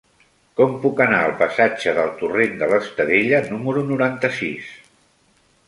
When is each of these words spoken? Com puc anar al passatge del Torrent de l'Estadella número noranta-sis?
Com 0.61 0.71
puc 0.85 1.01
anar 1.05 1.19
al 1.25 1.33
passatge 1.41 1.93
del 1.99 2.09
Torrent 2.23 2.57
de 2.63 2.71
l'Estadella 2.73 3.45
número 3.53 3.87
noranta-sis? 3.93 4.75